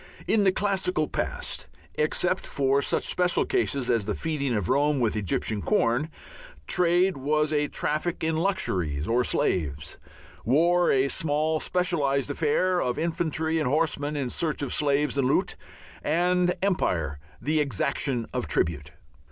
[0.25, 5.15] In the classical past except for such special cases as the feeding of Rome with
[5.15, 6.09] Egyptian corn
[6.65, 9.99] trade was a traffic in luxuries or slaves,
[10.43, 15.55] war a small specialized affair of infantry and horsemen in search of slaves and loot,
[16.01, 18.93] and empire the exaction of tribute.